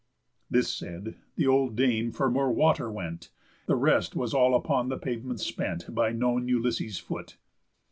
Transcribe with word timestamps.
This 0.49 0.67
said, 0.67 1.13
the 1.35 1.45
old 1.45 1.75
dame 1.75 2.11
for 2.11 2.31
more 2.31 2.51
water 2.51 2.89
went, 2.91 3.29
The 3.67 3.75
rest 3.75 4.15
was 4.15 4.33
all 4.33 4.55
upon 4.55 4.89
the 4.89 4.97
pavement 4.97 5.41
spent 5.41 5.93
By 5.93 6.11
known 6.11 6.47
Ulysses' 6.47 6.97
foot. 6.97 7.37